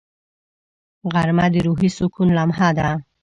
غرمه 1.13 1.45
د 1.53 1.55
روحي 1.67 1.89
سکون 1.97 2.27
لمحه 2.37 2.69
ده 2.77 2.89